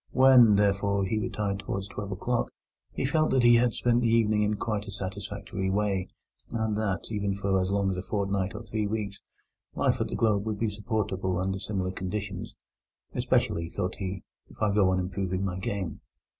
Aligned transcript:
When, 0.13 0.55
therefore, 0.55 1.05
he 1.05 1.19
retired 1.19 1.59
towards 1.59 1.87
twelve 1.87 2.11
o'clock, 2.11 2.49
he 2.91 3.05
felt 3.05 3.29
that 3.29 3.43
he 3.43 3.53
had 3.57 3.75
spent 3.75 4.03
his 4.03 4.11
evening 4.11 4.41
in 4.41 4.55
quite 4.55 4.87
a 4.87 4.91
satisfactory 4.91 5.69
way, 5.69 6.07
and 6.49 6.75
that, 6.75 7.11
even 7.11 7.35
for 7.35 7.63
so 7.63 7.71
long 7.71 7.91
as 7.91 7.97
a 7.97 8.01
fortnight 8.01 8.55
or 8.55 8.63
three 8.63 8.87
weeks, 8.87 9.21
life 9.75 10.01
at 10.01 10.07
the 10.07 10.15
Globe 10.15 10.43
would 10.47 10.57
be 10.57 10.71
supportable 10.71 11.37
under 11.37 11.59
similar 11.59 11.91
conditions—"especially," 11.91 13.69
thought 13.69 13.97
he, 13.97 14.23
"if 14.49 14.59
I 14.59 14.73
go 14.73 14.89
on 14.89 14.99
improving 14.99 15.45
my 15.45 15.59
game." 15.59 16.01